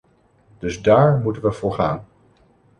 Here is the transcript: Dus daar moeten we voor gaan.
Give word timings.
Dus 0.59 0.81
daar 0.81 1.13
moeten 1.19 1.41
we 1.41 1.51
voor 1.51 1.73
gaan. 1.73 2.05